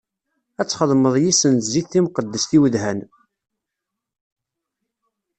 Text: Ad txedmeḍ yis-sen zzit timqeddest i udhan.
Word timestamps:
Ad 0.59 0.67
txedmeḍ 0.67 1.15
yis-sen 1.23 1.55
zzit 1.65 1.87
timqeddest 1.91 2.51
i 2.57 2.57
udhan. 2.63 2.99